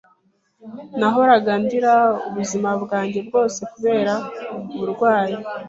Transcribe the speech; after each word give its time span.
nahoraga 0.99 1.51
ndira 1.63 1.93
ubuzima 2.27 2.69
bwanjye 2.83 3.19
bwose 3.27 3.59
kubera 3.73 4.13
uburwayi 4.77 5.35